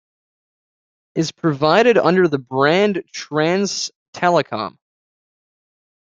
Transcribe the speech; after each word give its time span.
Is 1.13 1.31
provided 1.31 1.95
under 1.95 2.27
the 2.27 2.39
brand 2.39 3.03
Transtelecom. 3.13 4.77